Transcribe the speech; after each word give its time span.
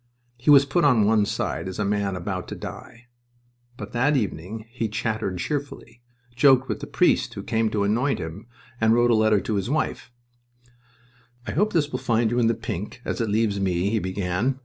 He 0.35 0.49
was 0.49 0.65
put 0.65 0.83
on 0.83 1.05
one 1.05 1.27
side 1.27 1.67
as 1.67 1.77
a 1.77 1.85
man 1.85 2.15
about 2.15 2.47
to 2.47 2.55
die... 2.55 3.05
But 3.77 3.91
that 3.91 4.17
evening 4.17 4.65
he 4.71 4.89
chattered 4.89 5.37
cheerfully, 5.37 6.01
joked 6.35 6.67
with 6.67 6.79
the 6.79 6.87
priest 6.87 7.35
who 7.35 7.43
came 7.43 7.69
to 7.69 7.83
anoint 7.83 8.17
him, 8.17 8.47
and 8.81 8.95
wrote 8.95 9.11
a 9.11 9.15
letter 9.15 9.39
to 9.41 9.53
his 9.57 9.69
wife. 9.69 10.11
"I 11.45 11.51
hope 11.51 11.71
this 11.71 11.91
will 11.91 11.99
find 11.99 12.31
you 12.31 12.39
in 12.39 12.47
the 12.47 12.55
pink, 12.55 12.99
as 13.05 13.21
it 13.21 13.29
leaves 13.29 13.59
me," 13.59 13.91
he 13.91 13.99
began. 13.99 14.59